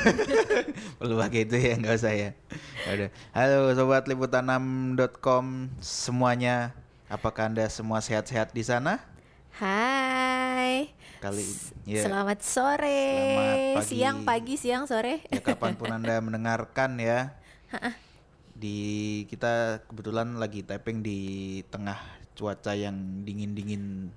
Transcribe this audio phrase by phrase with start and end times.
[0.98, 2.30] Perlu pakai itu ya, nggak usah ya.
[2.88, 3.10] Udah.
[3.34, 5.44] Halo sobat liputan6.com
[5.78, 6.72] semuanya.
[7.12, 9.04] Apakah Anda semua sehat-sehat di sana?
[9.52, 10.88] Hai.
[11.20, 11.44] Kali
[11.84, 13.04] ya, Selamat sore.
[13.14, 13.86] Selamat pagi.
[13.86, 15.22] Siang, pagi, siang, sore.
[15.28, 17.36] ya kapan pun Anda mendengarkan ya.
[18.56, 18.76] Di
[19.28, 21.20] kita kebetulan lagi tapping di
[21.68, 22.00] tengah
[22.32, 24.08] cuaca yang dingin-dingin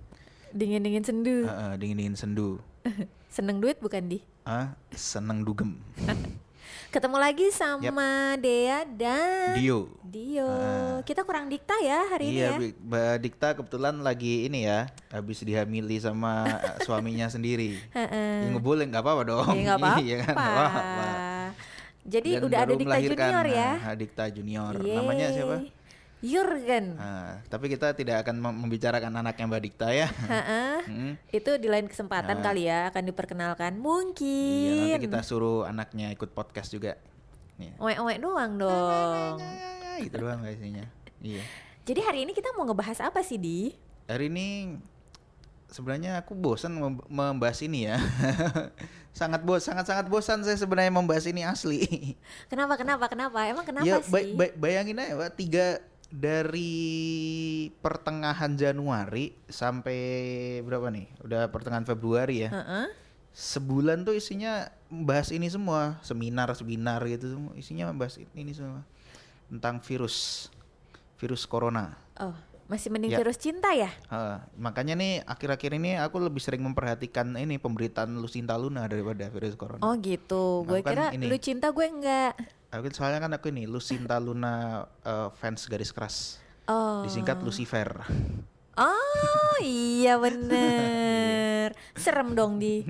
[0.56, 1.44] Dingin-dingin sendu.
[1.44, 2.64] eh, eh, dingin-dingin sendu.
[3.36, 4.24] Seneng duit bukan di?
[4.46, 5.74] Ah, seneng dugem.
[6.94, 9.90] Ketemu lagi sama Dea dan Dio.
[10.02, 10.46] Dio.
[10.46, 11.02] Ah.
[11.02, 12.58] Kita kurang dikta ya hari ini Iya, ya.
[12.58, 16.46] Bi- Mbak Dikta kebetulan lagi ini ya, habis dihamili sama
[16.86, 17.76] suaminya sendiri.
[17.92, 18.46] Heeh.
[18.46, 19.50] Ya, ngeboleh nggak apa-apa dong.
[19.52, 20.00] Ya nggak apa-apa.
[20.00, 21.08] Iya kan, apa-apa.
[22.06, 23.72] Jadi Dan udah ada Dikta Junior ya.
[23.76, 24.74] nah, Dikta Junior.
[24.78, 24.96] Yeay.
[24.96, 25.56] Namanya siapa?
[26.26, 26.98] Jurgen.
[26.98, 30.10] Nah, tapi kita tidak akan mem- membicarakan anaknya Mbak Dikta ya.
[30.86, 31.18] Hmm.
[31.30, 32.46] Itu di lain kesempatan Nah.
[32.46, 33.74] kali ya akan diperkenalkan.
[33.78, 34.70] Mungkin.
[34.90, 36.98] Iya, nanti kita suruh anaknya ikut podcast juga.
[37.80, 39.38] Oek-oek doang dong.
[40.06, 40.86] Itu doang biasanya.
[41.22, 41.42] Iya.
[41.86, 43.74] Jadi hari ini kita mau ngebahas apa sih di?
[44.06, 44.78] Hari ini
[45.68, 47.98] sebenarnya aku bosan mem- membahas ini ya.
[49.20, 52.14] sangat bos, sangat sangat bosan saya sebenarnya membahas ini asli.
[52.52, 53.40] Kenapa kenapa kenapa?
[53.48, 54.12] Emang kenapa ya sih?
[54.12, 55.80] bay- bay- bayangin aja Pak, tiga
[56.16, 60.00] dari pertengahan Januari sampai
[60.64, 61.12] berapa nih?
[61.28, 62.52] Udah pertengahan Februari ya.
[62.56, 62.88] Heeh.
[63.36, 68.88] Sebulan tuh isinya membahas ini semua, seminar-seminar gitu semua isinya membahas ini semua
[69.52, 70.48] tentang virus
[71.20, 72.00] virus corona.
[72.16, 72.32] Oh,
[72.66, 73.22] masih mending Ya.
[73.22, 73.94] virus cinta ya?
[74.10, 79.54] Heeh, makanya nih akhir-akhir ini aku lebih sering memperhatikan ini pemberitaan Lucinta Luna daripada virus
[79.54, 79.86] corona.
[79.86, 80.66] Oh gitu.
[80.66, 81.30] Gue kan kira ini.
[81.30, 82.34] lu cinta gue enggak.
[82.74, 86.42] Aku soalnya kan aku ini Lucinta Luna eh, fans garis keras.
[86.66, 87.06] Oh.
[87.06, 88.02] Disingkat Lucifer.
[88.76, 91.78] Oh iya bener.
[91.94, 92.82] Serem dong di.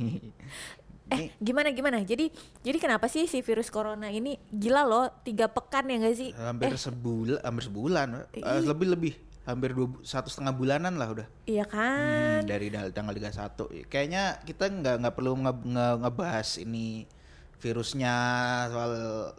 [1.10, 1.98] Eh gimana gimana?
[2.00, 6.30] Jadi jadi kenapa sih si virus corona ini gila loh tiga pekan ya gak sih?
[6.32, 9.12] hampir sebulan, hampir sebulan, Eh, lebih lebih,
[9.42, 11.26] hampir dua, satu setengah bulanan lah udah.
[11.44, 12.40] Iya kan?
[12.40, 17.04] Hmm, dari tanggal 31 Kayaknya kita nggak nggak perlu nge- nge- ngebahas ini
[17.58, 18.14] virusnya
[18.68, 18.90] soal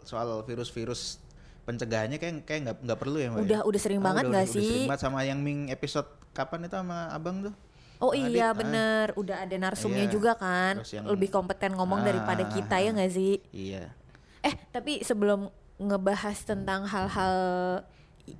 [0.02, 1.18] soal virus-virus
[1.62, 3.38] pencegahannya kayak kayak nggak nggak perlu ya Mbak.
[3.38, 3.44] ya?
[3.44, 4.62] Udah- udah sering banget nggak udah sih?
[4.62, 7.54] sering banget sama yang Ming episode kapan itu sama Abang tuh?
[8.02, 8.52] Oh Adit, iya ah.
[8.52, 9.06] bener.
[9.14, 10.10] Udah ada narsumnya Iya.
[10.10, 10.82] juga kan.
[10.82, 13.38] Lebih kompeten ngomong Ah, daripada kita ya gak sih?
[13.48, 13.94] Iya.
[14.42, 15.46] Eh, tapi sebelum
[15.78, 17.36] ngebahas tentang hal-hal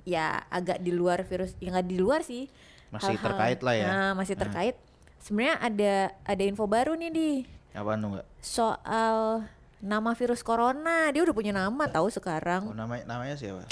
[0.03, 2.51] ya agak di luar virus, ya nggak di luar sih.
[2.89, 3.87] Masih Hal-hal- terkait lah ya.
[3.87, 4.41] Nah, masih Ah.
[4.41, 4.75] terkait.
[5.17, 7.29] Sebenarnya ada ada info baru nih di
[7.71, 9.47] Apaan tuh soal
[9.79, 11.09] nama virus corona.
[11.09, 12.69] Dia udah punya nama tahu Oh, sekarang.
[12.69, 13.63] namanya namanya siapa?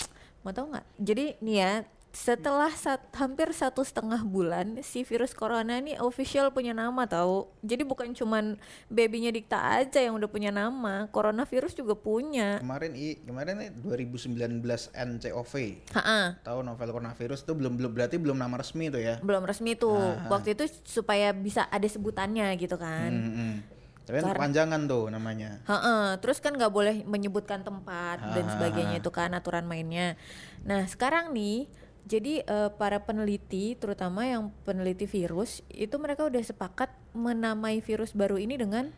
[0.42, 0.86] Mau tahu nggak?
[0.98, 1.72] Jadi nih ya,
[2.12, 7.48] setelah sat- hampir satu setengah bulan si virus corona ini official punya nama tahu.
[7.62, 12.60] Jadi bukan cuman babynya Dikta aja yang udah punya nama, coronavirus juga punya.
[12.60, 14.60] Kemarin i kemarin nih 2019
[14.92, 15.54] NCOV.
[15.94, 19.16] Ha Tahu novel coronavirus itu belum belum berarti belum nama resmi itu ya.
[19.18, 20.28] belum resmi tuh Ah.
[20.30, 23.56] waktu itu supaya bisa ada sebutannya gitu kan Hmm, hmm.
[24.02, 25.62] Tapi kan kepanjangan tuh namanya.
[25.64, 28.52] Heeh, terus kan nggak boleh menyebutkan tempat dan Ah.
[28.52, 30.20] sebagainya itu kan aturan mainnya
[30.62, 31.66] nah sekarang nih
[32.04, 38.36] jadi eh, para peneliti terutama yang peneliti virus itu mereka udah sepakat menamai virus baru
[38.36, 38.90] ini dengan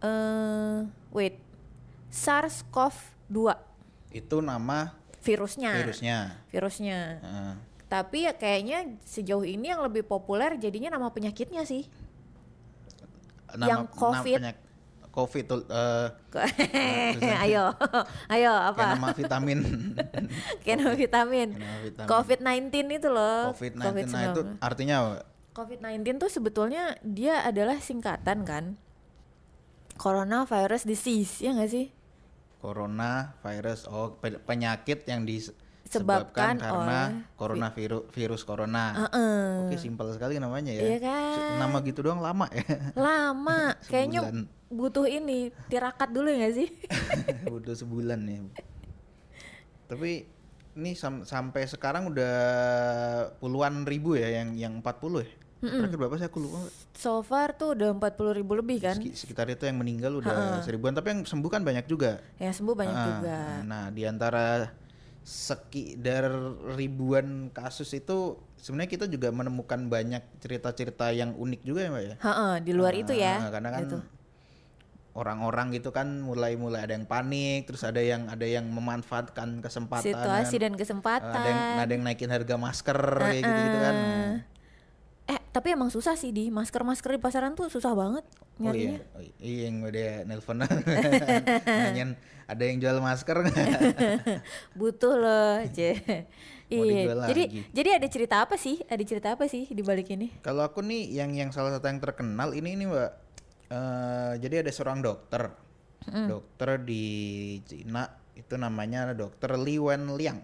[0.00, 0.78] eh
[1.10, 1.40] wait
[2.10, 3.38] SARS-CoV-2
[4.12, 6.18] Itu nama virusnya virusnya.
[6.48, 7.52] virusnya Heeh.
[7.86, 11.88] tapi ya kayaknya sejauh ini yang lebih populer jadinya nama penyakitnya sih
[13.54, 14.38] Yang COVID.
[14.42, 14.62] penyak-
[15.14, 16.06] COVID tuh eh,
[17.46, 17.70] ayo,
[18.26, 18.84] ayo kayak apa?
[18.98, 19.58] nama vitamin.
[20.66, 21.48] Nama vitamin.
[21.86, 22.08] Vitamin.
[22.10, 23.54] COVID-19 itu loh.
[23.54, 25.14] COVID-19 nah itu artinya apa?
[25.54, 28.74] COVID-19 tuh sebetulnya dia adalah singkatan kan.
[29.94, 31.86] Coronavirus disease, ya nggak sih?
[32.58, 35.22] Corona virus oh pe- penyakit yang
[35.94, 38.84] disebabkan Sebabkan karena oleh coronavirus virus corona.
[39.06, 39.38] Heeh.
[39.64, 40.82] Oke, simpel sekali namanya ya.
[40.84, 41.58] Iya kan?
[41.62, 42.64] Nama gitu doang lama ya.
[42.92, 44.20] Lama, kayaknya
[44.66, 46.66] butuh ini tirakat dulu ya sih?
[47.48, 48.42] udah sebulan ya.
[49.86, 50.26] Tapi
[50.74, 52.34] ini sam- sampai sekarang udah
[53.38, 55.28] puluhan ribu ya yang yang 40 ya.
[55.64, 56.60] Terakhir berapa sih aku lupa.
[56.92, 59.00] so far tuh udah 40 ribu lebih kan?
[59.00, 62.20] Seki- Sekitar itu yang meninggal udah seribuan, tapi yang sembuh kan banyak juga.
[62.36, 63.38] Yang sembuh banyak Ah, juga.
[63.64, 64.68] Nah, di antara
[65.24, 66.28] sekitar
[66.76, 72.16] ribuan kasus itu sebenarnya kita juga menemukan banyak cerita-cerita yang unik juga ya, Mbak ya.
[72.20, 73.40] Heeh, di luar itu ya.
[73.40, 73.98] Ah, karena kan Gitu.
[75.14, 80.56] orang-orang gitu kan mulai-mulai ada yang panik, terus ada yang ada yang memanfaatkan kesempatan Situasi
[80.58, 81.30] dan kesempatan.
[81.30, 83.96] ada yang ada yang naikin harga masker kayak gitu-gitu kan.
[85.54, 88.98] Tapi emang susah sih di masker-masker di pasaran tuh susah banget Oh iya, nyarinya.
[89.14, 90.58] oh, iya yang udah nelpon
[91.66, 92.10] nanyain
[92.44, 93.38] ada yang jual masker?
[94.78, 95.94] Butuh loh, C.
[96.66, 97.06] Iya.
[97.06, 97.60] dijual Jadi lagi.
[97.70, 98.82] jadi ada cerita apa sih?
[98.84, 100.32] Ada cerita apa sih di balik ini?
[100.42, 103.10] Kalau aku nih yang yang salah satu yang terkenal ini ini mbak.
[103.64, 105.50] Eh, jadi ada seorang dokter,
[106.04, 107.04] dokter di
[107.64, 108.04] Cina
[108.34, 110.40] itu namanya dokter Li Wen Liang.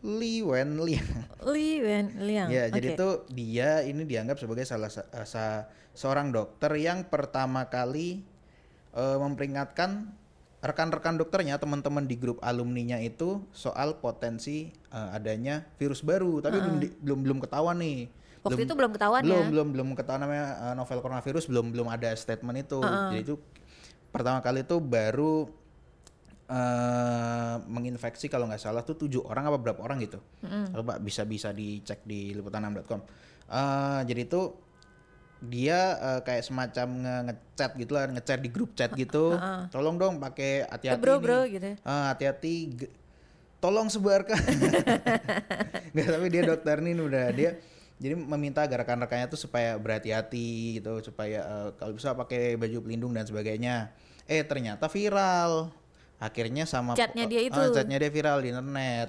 [0.00, 1.08] Li Wen Liang.
[1.44, 2.48] Li Wen Liang.
[2.48, 2.98] Ya, jadi Oke.
[2.98, 8.24] tuh dia ini dianggap sebagai salah sa- eh, sa- seorang dokter yang pertama kali
[8.90, 10.10] eh, memperingatkan
[10.60, 16.76] rekan-rekan dokternya, teman-teman di grup alumninya itu soal potensi eh, adanya virus baru, tapi belum
[16.80, 18.08] di- belum belum ketahuan nih.
[18.40, 19.48] Waktu itu belum ketahuan belum, ya?
[19.52, 22.80] belum belum ketahuan namanya eh, novel coronavirus belum belum ada statement itu.
[22.80, 23.34] Jadi itu
[24.10, 25.59] pertama kali itu baru
[26.50, 30.18] eh menginfeksi kalau nggak salah tuh tujuh orang apa berapa orang gitu.
[30.74, 33.00] Coba bisa bisa dicek di liputan6.com.
[33.46, 34.42] Eh jadi itu
[35.40, 39.38] dia eh, kayak semacam nge- ngechat gitu lah, ngechat di grup chat gitu.
[39.70, 41.22] Tolong dong pakai hati-hati bro nih.
[41.22, 41.68] bro gitu.
[41.78, 42.52] Eh, hati-hati
[43.60, 44.40] tolong sebarkan
[45.92, 47.50] nggak tapi dia dokter nih udah dia
[48.00, 53.12] jadi meminta agar rekan-rekannya tuh supaya berhati-hati gitu supaya eh, kalau bisa pakai baju pelindung
[53.12, 53.92] dan sebagainya
[54.24, 55.68] eh ternyata viral
[56.20, 57.56] akhirnya sama Chatnya dia itu.
[57.56, 59.08] Ah, chatnya dia viral di internet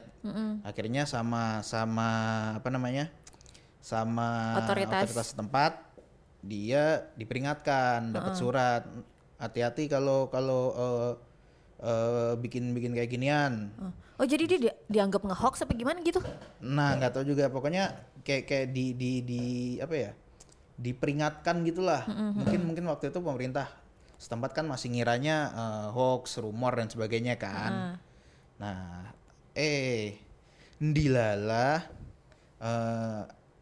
[0.64, 2.10] akhirnya sama sama
[2.56, 3.12] apa namanya
[3.78, 5.12] sama Otoritas.
[5.12, 5.76] setempat
[6.40, 8.88] dia diperingatkan dapat surat
[9.38, 11.12] hati-hati kalau kalau eh,
[11.82, 13.92] eh, bikin bikin kayak ginian Oh.
[14.18, 16.22] Oh jadi dia di- dianggap ngehoax apa gimana gitu?
[16.62, 17.90] nah nggak tahu juga pokoknya
[18.22, 19.42] kayak kayak di di di
[19.78, 20.12] apa ya
[20.78, 23.81] diperingatkan gitulah mungkin mungkin waktu itu pemerintah
[24.22, 27.98] setempat kan masih ngiranya eh, hoax rumor dan sebagainya kan
[28.62, 29.10] nah
[29.58, 30.22] eh
[30.78, 31.82] ndilalah
[32.62, 33.22] eh,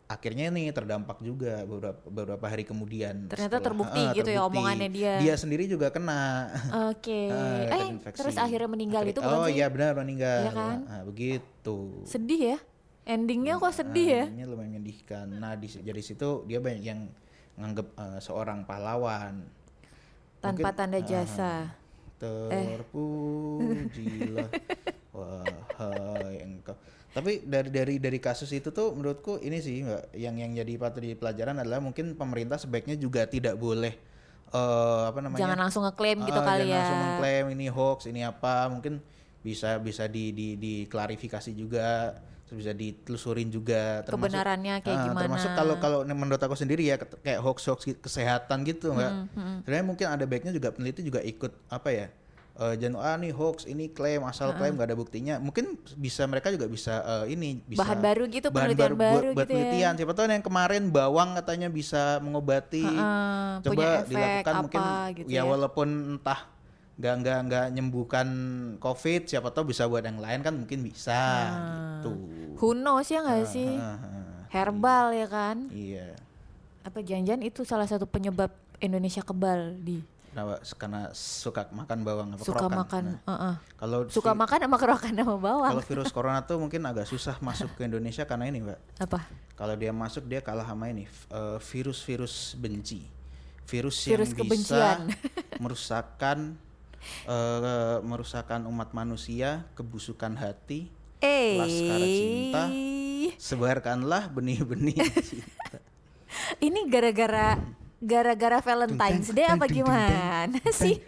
[0.10, 5.22] akhirnya nih terdampak juga beberapa beberapa hari kemudian Ternyata terbukti eh, gitu ya omongannya dia.
[5.22, 6.50] dia sendiri juga kena
[6.90, 7.30] Oke.
[7.30, 8.18] Eh, eh terinfeksi.
[8.18, 10.78] terus akhirnya meninggal Akhirnya- itu bukan oh iya benar meninggal Iya kan?
[10.90, 11.78] Ah, begitu
[12.10, 12.60] Sedih ya?
[13.06, 14.24] Endingnya kok sedih ya?
[14.30, 15.26] Nah, ini lumayan menyedihkan.
[15.34, 17.10] Nah, di, dari situ dia banyak yang
[17.58, 19.50] nganggep eh, seorang pahlawan.
[20.40, 21.52] Tanpa Mungkin, tanda ah, jasa.
[22.20, 22.90] Terpujilah
[25.16, 26.76] wahai engkau.
[27.10, 31.02] Tapi dari dari dari kasus itu tuh menurutku ini sih Mbak, yang yang jadi patut
[31.04, 33.98] di pelajaran adalah mungkin pemerintah sebaiknya juga tidak boleh
[34.50, 35.42] eh apa namanya?
[35.42, 36.78] Jangan langsung ngeklaim gitu Ah, kali jangan ya.
[36.80, 39.02] langsung mengklaim ini hoax, ini apa, mungkin
[39.40, 42.14] bisa bisa di di diklarifikasi juga,
[42.50, 45.22] terus bisa ditelusurin juga termasuk Kebenarannya kayak ah, gimana.
[45.22, 49.30] Termasuk kalau kalau menurut aku sendiri ya kayak hoax hoax kesehatan gitu enggak.
[49.38, 52.10] Hmm, Sebenarnya mungkin ada baiknya juga peneliti juga ikut apa ya?
[52.60, 56.52] eh jangan ah nih hoax ini klaim asal klaim nggak ada buktinya mungkin bisa mereka
[56.52, 59.64] juga bisa eh, ini bisa Bahan baru gitu, bahan penelitian buat, baru buat gitu ya.
[59.64, 64.60] penelitian siapa tahu yang kemarin bawang katanya bisa mengobati Heeh, coba punya efek dilakukan apa
[64.60, 64.82] mungkin
[65.16, 65.42] gitu ya ya.
[65.48, 65.88] walaupun
[66.20, 66.40] entah
[67.00, 68.28] nggak nggak nggak nyembuhkan
[68.84, 71.16] covid siapa tahu bisa buat yang lain kan mungkin bisa
[72.00, 72.12] gitu
[72.58, 73.72] Who knows ya nggak sih?
[73.72, 75.58] Ah, ah, Herbal ya kan?
[75.70, 76.16] iya
[76.82, 80.00] Apa jangan-jangan itu salah satu penyebab Indonesia kebal di
[80.30, 80.62] Kenapa?
[80.74, 82.78] karena suka makan bawang apa suka kerokan.
[82.78, 83.56] makan, Nah, heeh.
[83.76, 85.70] kalau suka vi- makan sama kerokan sama bawang.
[85.70, 89.26] kalau virus corona tuh mungkin agak susah masuk ke Indonesia karena ini mbak Apa?
[89.54, 93.10] kalau dia masuk dia kalah sama ini eh, virus-virus benci
[93.66, 94.98] virus, Virus yang kebencian.
[95.10, 95.18] bisa
[95.64, 96.54] merusakkan
[97.26, 102.64] eh, merusakkan umat manusia kebusukan hati Eh, Laskar cinta.
[103.38, 105.78] sebarkanlah benih-benih cinta.
[106.60, 107.60] ini gara-gara
[108.00, 111.04] gara-gara Valentine's Day apa gimana sih?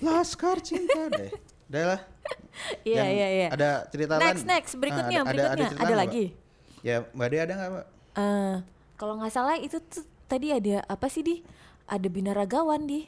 [0.00, 1.28] laskar cinta deh
[1.66, 2.00] udah lah
[2.82, 3.48] Iya iya iya.
[3.48, 6.24] ada cerita Next lain next berikutnya Ah, ada- ada- berikutnya ada nggak, lagi.
[6.26, 6.82] Mbak?
[6.82, 8.54] ya mbak Dea ada nggak mbak Eh,
[8.94, 11.36] kalau nggak salah itu tuh tadi ada apa sih di?
[11.84, 13.04] Ada binaragawan di.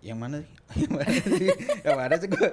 [0.00, 1.48] yang mana sih yang mana sih
[1.80, 2.48] yang mana sih gue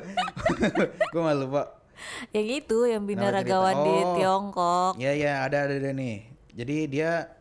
[1.03, 1.67] gue malu pak
[2.35, 3.87] Yang itu yang binaragawan cerita?
[3.87, 4.13] di Oh.
[4.15, 4.91] Tiongkok.
[4.95, 6.25] Ya ya ada ada, ada nih.
[6.51, 7.31] Jadi dia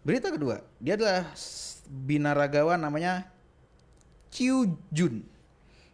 [0.00, 3.26] berita kedua dia adalah s- binaragawan namanya
[4.28, 5.24] Chiu Jun.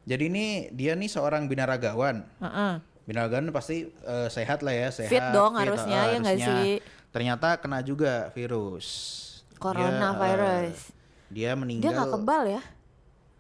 [0.02, 2.26] Jadi ini dia nih seorang binaragawan.
[2.38, 2.74] Heeh.
[3.02, 5.10] Binaragawan pasti eh, sehat lah ya sehat.
[5.10, 6.70] Fit dong harusnya, ah, ya nggak sih?
[7.10, 8.86] Ternyata kena juga virus.
[9.52, 10.74] Dia, Coronavirus.
[10.90, 10.94] eh,
[11.30, 11.92] Dia Dia meninggal.
[11.92, 12.62] nggak kebal ya.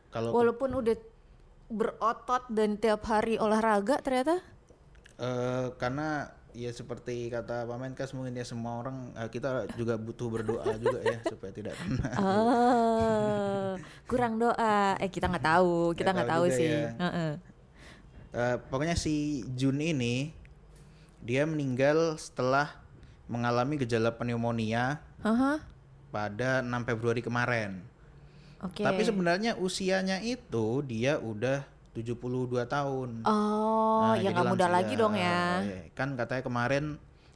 [0.08, 0.96] Kalau Walaupun udah
[1.66, 4.38] berotot dan tiap hari olahraga ternyata.
[5.16, 10.28] Eh, karena ya seperti kata Pak Menkes mungkin ya semua orang eh, kita juga butuh
[10.28, 12.10] berdoa juga ya supaya tidak kena.
[12.20, 13.70] Oh,
[14.04, 14.96] kurang doa.
[15.00, 16.68] Eh kita nggak tahu, kita Nggak tahu tahu sih.
[16.68, 16.88] ya.
[17.00, 17.32] Heeh.
[18.32, 20.32] Eh, pokoknya si Jun ini
[21.20, 22.68] dia meninggal setelah
[23.28, 25.62] mengalami gejala pneumonia Haha.
[26.12, 27.80] pada 6 Februari kemarin.
[28.60, 28.84] Oke.
[28.84, 33.08] Tapi sebenarnya usianya itu dia udah 72 tahun.
[33.22, 35.60] Oh, Nah, ya nggak muda lagi dong ya.
[35.60, 35.92] Iya.
[35.92, 36.84] Kan katanya kemarin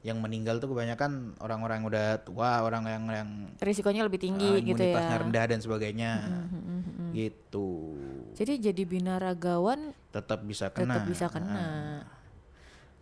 [0.00, 4.62] yang meninggal tuh kebanyakan orang-orang yang udah tua, orang yang yang Risikonya lebih tinggi uh,
[4.62, 5.18] gitu ya.
[5.18, 6.10] rendah dan sebagainya.
[7.10, 7.68] Gitu.
[8.32, 10.94] Jadi jadi binaragawan Tetap bisa kena.
[10.94, 11.52] tetap bisa kena.
[11.52, 12.00] Ah.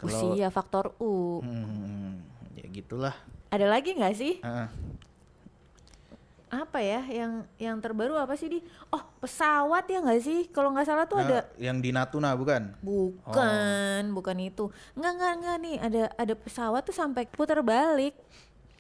[0.00, 1.38] Kalau- Usia faktor U.
[1.40, 3.14] Hmm, ya gitulah.
[3.48, 4.42] Ada lagi nggak sih?
[4.42, 4.66] Heeh.
[6.54, 8.58] Apa ya yang yang terbaru apa sih di?
[8.94, 10.46] Oh pesawat ya nggak sih?
[10.54, 12.78] Kalau nggak salah tuh ada Nah, yang di Natuna bukan?
[12.78, 14.70] bukan bukan itu.
[14.94, 18.14] Nggak nggak nggak nih ada ada pesawat tuh sampai putar balik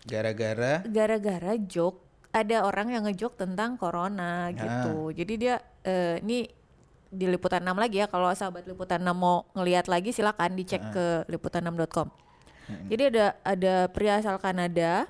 [0.04, 5.10] Gara-gara gara-gara joke ada orang yang ngejok tentang corona gitu.
[5.10, 6.44] Jadi dia eh, ini
[7.08, 11.06] di liputan 6 lagi ya kalau sahabat liputan 6 mau ngelihat lagi silakan dicek ke
[11.30, 12.10] liputan6.com.
[12.90, 15.06] Jadi ada ada pria asal Kanada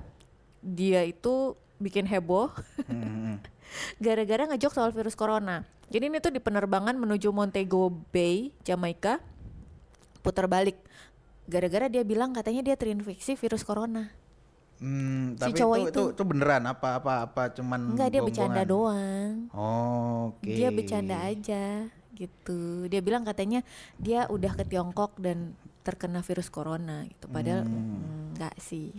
[0.61, 2.51] dia itu bikin heboh
[2.87, 3.41] Hmm,
[4.05, 5.65] gara-gara ngejok soal virus corona.
[5.85, 9.21] Jadi ini tuh di penerbangan menuju Montego Bay, Jamaika
[10.25, 10.81] putar balik
[11.45, 14.09] gara-gara dia bilang katanya dia terinfeksi virus corona.
[14.75, 16.23] Hmm, Si tapi cowok itu, itu itu.
[16.25, 19.47] beneran apa apa apa cuman Enggak dia bercanda doang.
[19.55, 20.51] Oh, Oke.
[20.51, 22.89] Dia bercanda aja gitu.
[22.91, 23.63] Dia bilang katanya
[23.95, 25.53] dia udah ke Tiongkok dan
[25.85, 27.29] terkena virus corona gitu.
[27.31, 28.91] Padahal mm, enggak sih.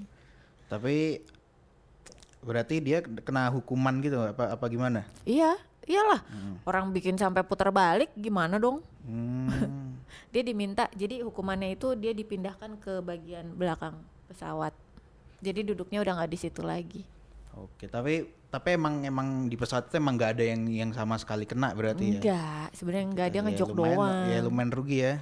[0.71, 1.21] Tapi
[2.47, 5.03] berarti dia kena hukuman gitu apa apa gimana?
[5.27, 6.23] Iya, iyalah.
[6.63, 8.81] Orang bikin sampai putar balik gimana dong?
[9.03, 9.51] Hmm.
[10.31, 13.97] Dia diminta jadi hukumannya itu dia dipindahkan ke bagian belakang
[14.29, 14.73] pesawat.
[15.41, 17.03] Jadi duduknya udah nggak di situ lagi.
[17.57, 21.49] Oke, tapi tapi emang emang di pesawat itu emang nggak ada yang yang sama sekali
[21.49, 22.21] kena berarti ya?
[22.21, 24.25] Enggak, sebenarnya enggak dia Ya, ngejok lumayan- doang.
[24.29, 25.15] Ya lumayan rugi ya.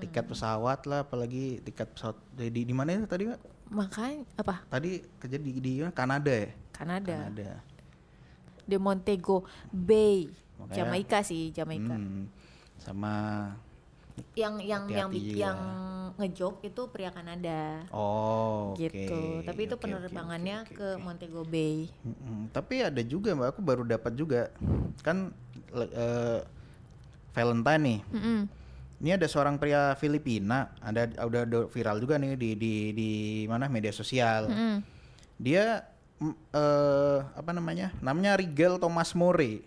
[0.00, 3.30] Tiket pesawat lah, apalagi tiket pesawat di di, di mana itu tadi?
[3.68, 4.64] Makanya apa?
[4.66, 5.72] Tadi kerja di di?
[5.92, 6.50] Kanada ya?
[6.72, 7.16] Kanada.
[7.28, 7.50] Kanada.
[8.64, 10.28] Di Montego Bay.
[10.58, 11.94] Makanya- Jamaika sih, Jamaika.
[11.94, 12.26] Hmm.
[12.78, 13.14] Sama
[14.34, 15.38] yang yang yang Hati-hati juga.
[15.46, 15.58] yang
[16.18, 21.02] ngejok itu pria Kanada oh gitu tapi itu oke, penerbangannya oke, oke, ke oke.
[21.06, 22.50] Montego Bay Mm-mm.
[22.50, 24.50] Tapi ada juga mbak, aku baru dapat juga
[25.06, 25.30] kan
[25.70, 26.42] eh,
[27.30, 27.98] Valentine nih.
[28.10, 28.38] Mm-mm.
[28.98, 33.10] Ini ada seorang pria Filipina, ada udah udah viral juga nih di di di
[33.46, 34.50] mana media sosial.
[34.50, 34.82] Mm-mm.
[35.38, 35.86] Dia
[36.18, 37.94] mm, eh, apa namanya?
[38.02, 39.62] Namanya Rigel Thomas More.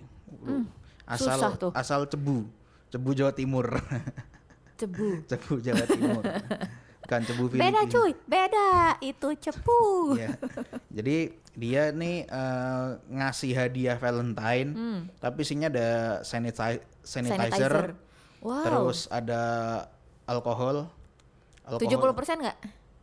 [1.07, 1.71] Asal susah tuh.
[1.71, 2.47] asal Cebu,
[2.91, 3.67] Cebu Jawa Timur.
[4.79, 6.23] cebu Cebu Jawa Timur.
[7.01, 7.67] Bukan Cebu Filipina.
[7.71, 8.67] beda cuy beda
[9.03, 9.79] itu cepu
[10.15, 10.29] Iya.
[10.91, 11.17] Jadi
[11.55, 14.75] dia nih eh, ngasih hadiah Valentine,
[15.23, 17.95] tapi isinya ada sanitizer, sanitizer,
[18.41, 19.41] wow terus ada
[20.27, 20.89] alkohol.
[21.77, 22.57] tujuh puluh persen nggak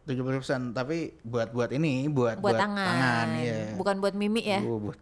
[0.09, 3.77] 70%, tapi buat buat ini buat buat, tangan, iya.
[3.77, 4.99] bukan buat mimi ya Uh, buat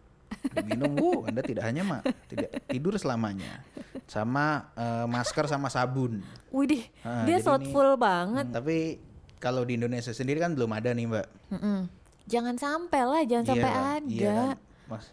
[0.51, 3.63] diminum, uh, Anda tidak hanya mak tidak tidur selamanya.
[4.07, 6.19] Sama eh, masker sama sabun.
[6.51, 8.99] Widih Ah, dia thoughtful banget Hmm, tapi
[9.39, 11.27] kalau di Indonesia sendiri kan belum ada nih, Mbak.
[11.55, 11.79] Mm-mm.
[12.27, 14.57] jangan sampai lah jangan Iya sampai kan, ada iya kan,
[14.91, 15.05] Mas.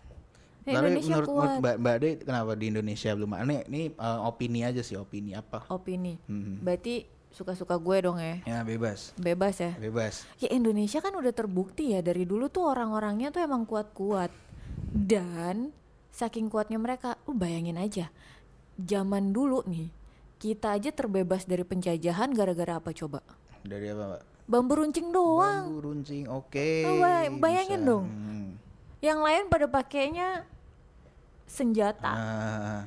[0.64, 1.60] Ya, Tapi Indonesia menurut, menurut kuat.
[1.60, 3.42] Mbak, Mbak Ade kenapa di Indonesia belum ada?
[3.44, 5.58] Ini, ini eh, opini aja sih, opini apa?
[5.68, 6.56] opini Hmm.
[6.58, 10.24] berarti suka-suka gue dong ya Ya bebas, bebas ya bebas.
[10.38, 14.30] Ya Indonesia kan udah terbukti ya dari dulu tuh orang-orangnya tuh emang kuat-kuat
[14.90, 15.74] dan
[16.08, 18.08] saking kuatnya mereka, lu bayangin aja
[18.76, 19.90] zaman dulu nih
[20.36, 23.20] kita aja terbebas dari penjajahan gara-gara apa coba?
[23.60, 24.22] Dari apa, Mbak?
[24.44, 25.64] Bambu runcing doang.
[25.66, 26.68] Bambu runcing, oke.
[26.84, 27.90] Oh, bay- bayangin bisa.
[27.90, 28.04] dong.
[28.06, 28.48] Hmm.
[29.00, 30.28] Yang lain pada pakainya
[31.46, 32.12] senjata.
[32.12, 32.80] Ah,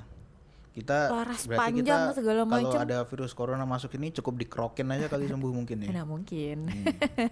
[0.77, 2.79] kita Laras panjang kita segala Kalau macem.
[2.85, 5.89] ada virus corona masuk ini cukup dikrokin aja kali sembuh mungkin ya.
[5.89, 6.69] Nah mungkin.
[6.69, 6.85] Hmm.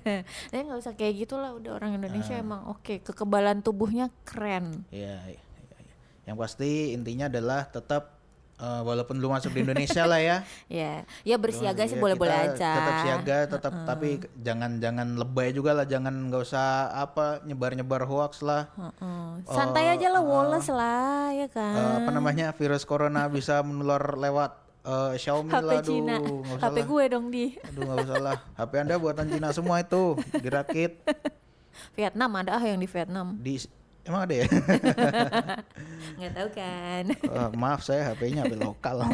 [0.50, 1.94] Tapi nggak usah kayak gitulah udah orang.
[2.02, 4.90] Indonesia emang oke kekebalan tubuhnya keren.
[4.90, 5.96] Iya, iya, iya, iya.
[6.26, 8.15] Yang pasti intinya adalah tetap
[8.56, 10.38] eh, walaupun belum masuk di Indonesia lah ya.
[10.72, 12.72] Ya, ya bersiaga sih ya boleh-boleh kita aja.
[12.76, 14.10] Tetap siaga, tetap tapi
[14.40, 18.68] jangan jangan lebay juga lah, jangan nggak usah apa nyebar-nyebar hoax lah.
[18.76, 19.46] Heeh.
[19.48, 21.76] Santai aja lah, woles lah, ya kan.
[21.76, 24.52] Eh, apa namanya virus corona bisa menular lewat
[24.84, 26.86] eh, Xiaomi HP lah, aduh, Cina, nggak usah HP lah.
[26.86, 28.38] gue dong di Aduh nggak usah lah.
[28.54, 30.04] HP anda buatan Cina semua itu,
[30.40, 30.92] dirakit
[31.98, 33.36] Vietnam ada ah yang di Vietnam.
[33.38, 33.60] di
[34.06, 34.46] emang ada ya?
[36.18, 37.04] Nggak tahu kan?
[37.12, 39.02] Eh, maaf saya HP-nya HP lokal.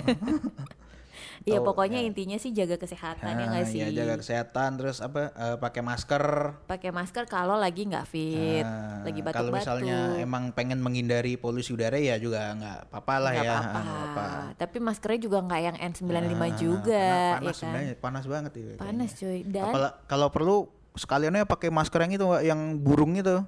[1.42, 3.82] Iya pokoknya intinya sih jaga kesehatan ya nggak sih.
[3.82, 6.24] ya, jaga kesehatan terus apa eh, pakai masker.
[6.70, 9.58] Pakai masker kalau lagi nggak fit, Nah, lagi Kalau batuk-batuk.
[9.58, 13.50] misalnya emang pengen menghindari polusi udara ya juga nggak apa-apa lah Nggak ya.
[13.52, 13.80] apa-apa.
[13.80, 14.26] nggak apa-apa.
[14.56, 17.58] Tapi maskernya juga nggak yang N95 Ah, juga, ya panas kan?
[17.58, 18.72] sebenarnya panas banget itu.
[18.78, 19.40] Panas cuy.
[19.44, 20.56] Dan Apala- kalau perlu
[20.94, 23.42] sekaliannya pakai masker yang itu yang burung itu.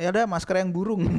[0.00, 1.04] Ya ada masker yang burung.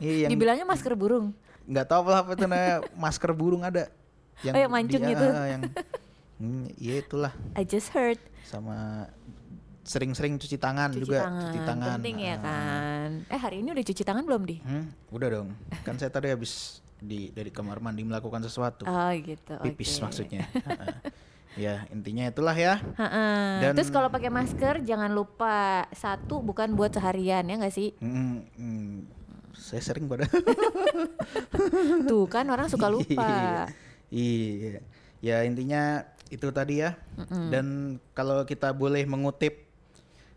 [0.00, 1.36] Iya yang Dibilangnya masker burung.
[1.68, 3.92] nggak tahu apa apa itu namanya masker burung ada.
[4.40, 5.26] Oh, yang mancung di- gitu.
[5.28, 5.62] ah, yang
[6.34, 8.16] Hmm, iya itulah I just heard.
[8.42, 9.04] sama
[9.82, 11.44] sering-sering cuci tangan Cuci juga tangan.
[11.44, 12.38] cuci tangan Penting ya Ah.
[12.40, 13.10] kan.
[13.28, 14.56] Eh hari ini udah cuci tangan belum di?
[14.58, 15.48] Hmm, udah dong
[15.84, 19.52] kan saya tadi habis di dari kamar mandi melakukan sesuatu Oh gitu.
[19.60, 20.02] pipis oke.
[20.02, 20.48] maksudnya.
[21.52, 22.78] ya intinya itulah ya.
[23.60, 27.90] Dan- Terus kalau pakai masker jangan lupa satu bukan buat seharian ya nggak sih?
[27.98, 28.92] Hmm, hmm,
[29.52, 30.24] saya sering pada
[32.08, 33.66] Tuh kan orang suka lupa.
[34.08, 34.80] iya
[35.20, 36.94] ya intinya itu tadi ya
[37.46, 37.66] dan
[38.10, 39.66] kalau kita boleh mengutip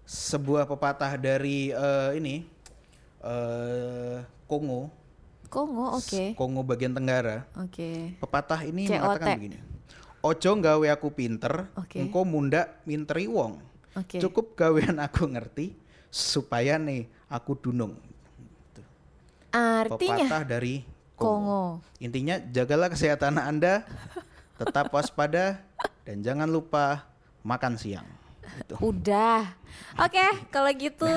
[0.03, 2.43] sebuah pepatah dari eh, ini
[3.20, 4.91] eh Kongo
[5.48, 6.34] Kongo oke.
[6.34, 8.17] Kongo bagian Tenggara Oke.
[8.20, 8.93] pepatah ini COT.
[8.96, 9.58] mengatakan begini
[10.24, 12.00] Ojo nggawe aku pinter, Oke.
[12.00, 13.60] engko munda minteri wong.
[14.00, 14.24] Oke.
[14.24, 15.75] Cukup gawean aku ngerti
[16.08, 18.00] supaya nih aku dunung.
[18.72, 18.88] Tuh.
[19.51, 20.88] Artinya Pepatah dari
[21.20, 21.27] Kongo.
[21.36, 21.63] Kongo.
[22.00, 23.84] Intinya jagalah kesehatan Anda,
[24.56, 25.60] tetap waspada
[26.08, 27.03] dan jangan lupa
[27.44, 28.08] makan siang.
[28.63, 28.80] Gitu.
[28.80, 29.53] Udah.
[30.00, 30.24] Oke,
[30.56, 31.10] kalau gitu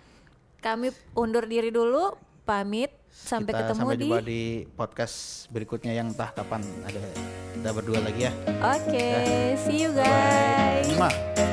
[0.66, 2.99] kami undur diri dulu, pamit.
[3.10, 4.42] Sampai Kita ketemu sampai di jumpa di
[4.78, 5.16] podcast
[5.50, 7.02] berikutnya yang entah kapan ada
[7.58, 8.32] kita berdua lagi ya.
[8.62, 9.08] Oke,
[9.58, 10.06] see you Bye.
[10.06, 10.94] guys.
[10.94, 11.49] Mwah.